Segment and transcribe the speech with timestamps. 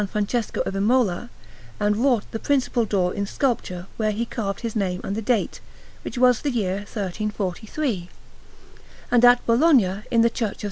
[0.09, 1.29] Francesco of Imola
[1.79, 5.59] and wrought the principal door in sculpture, where he carved his name and the date,
[6.01, 8.09] which was the year 1343.
[9.11, 10.59] And at Bologna, in the Church of S.